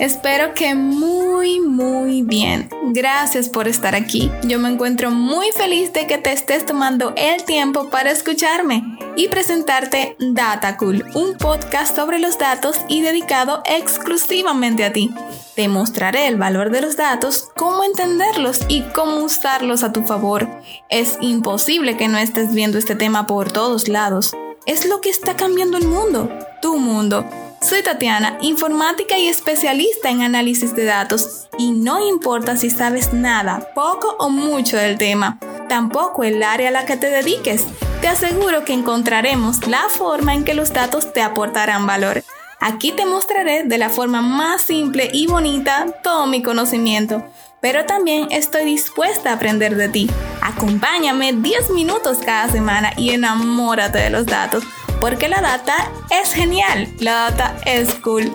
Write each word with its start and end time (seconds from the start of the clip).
Espero 0.00 0.54
que 0.54 0.74
muy, 0.74 1.60
muy 1.60 2.22
bien. 2.22 2.70
Gracias 2.84 3.50
por 3.50 3.68
estar 3.68 3.94
aquí. 3.94 4.32
Yo 4.44 4.58
me 4.58 4.70
encuentro 4.70 5.10
muy 5.10 5.52
feliz 5.52 5.92
de 5.92 6.06
que 6.06 6.16
te 6.16 6.32
estés 6.32 6.64
tomando 6.64 7.12
el 7.18 7.44
tiempo 7.44 7.90
para 7.90 8.10
escucharme 8.10 8.82
y 9.14 9.28
presentarte 9.28 10.16
Data 10.18 10.78
Cool, 10.78 11.04
un 11.12 11.34
podcast 11.36 11.94
sobre 11.94 12.18
los 12.18 12.38
datos 12.38 12.80
y 12.88 13.02
dedicado 13.02 13.62
exclusivamente 13.66 14.86
a 14.86 14.92
ti. 14.94 15.10
Te 15.54 15.68
mostraré 15.68 16.28
el 16.28 16.36
valor 16.36 16.70
de 16.70 16.80
los 16.80 16.96
datos, 16.96 17.50
cómo 17.54 17.84
entenderlos 17.84 18.60
y 18.68 18.80
cómo 18.94 19.18
usarlos 19.18 19.82
a 19.82 19.92
tu 19.92 20.06
favor. 20.06 20.48
Es 20.88 21.18
imposible 21.20 21.98
que 21.98 22.08
no 22.08 22.16
estés 22.16 22.54
viendo 22.54 22.78
este 22.78 22.94
tema 22.94 23.26
por 23.26 23.52
todos 23.52 23.86
lados. 23.86 24.32
Es 24.64 24.86
lo 24.86 25.02
que 25.02 25.10
está 25.10 25.36
cambiando 25.36 25.76
el 25.76 25.86
mundo, 25.86 26.30
tu 26.62 26.78
mundo 26.78 27.26
soy 27.60 27.82
Tatiana, 27.82 28.38
informática 28.40 29.18
y 29.18 29.28
especialista 29.28 30.10
en 30.10 30.22
análisis 30.22 30.74
de 30.74 30.84
datos, 30.84 31.48
y 31.58 31.72
no 31.72 32.06
importa 32.06 32.56
si 32.56 32.70
sabes 32.70 33.12
nada, 33.12 33.70
poco 33.74 34.16
o 34.18 34.30
mucho 34.30 34.76
del 34.76 34.96
tema, 34.96 35.38
tampoco 35.68 36.24
el 36.24 36.42
área 36.42 36.68
a 36.68 36.72
la 36.72 36.86
que 36.86 36.96
te 36.96 37.10
dediques, 37.10 37.64
te 38.00 38.08
aseguro 38.08 38.64
que 38.64 38.72
encontraremos 38.72 39.66
la 39.66 39.82
forma 39.88 40.34
en 40.34 40.44
que 40.44 40.54
los 40.54 40.72
datos 40.72 41.12
te 41.12 41.22
aportarán 41.22 41.86
valor. 41.86 42.24
Aquí 42.60 42.92
te 42.92 43.06
mostraré 43.06 43.64
de 43.64 43.78
la 43.78 43.88
forma 43.88 44.22
más 44.22 44.62
simple 44.62 45.10
y 45.12 45.26
bonita 45.26 45.86
todo 46.02 46.26
mi 46.26 46.42
conocimiento, 46.42 47.22
pero 47.60 47.84
también 47.84 48.28
estoy 48.30 48.64
dispuesta 48.64 49.30
a 49.30 49.34
aprender 49.34 49.76
de 49.76 49.88
ti. 49.88 50.10
Acompáñame 50.40 51.34
10 51.34 51.70
minutos 51.70 52.18
cada 52.24 52.50
semana 52.50 52.92
y 52.96 53.10
enamórate 53.10 53.98
de 53.98 54.10
los 54.10 54.26
datos 54.26 54.64
porque 55.00 55.28
la 55.28 55.40
data 55.40 55.90
es 56.10 56.32
genial, 56.32 56.86
la 56.98 57.30
data 57.30 57.56
es 57.64 57.94
cool. 57.96 58.32